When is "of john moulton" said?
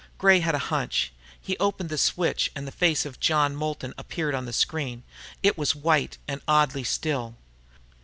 3.05-3.93